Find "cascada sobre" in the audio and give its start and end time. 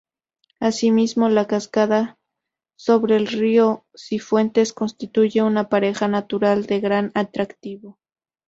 1.45-3.17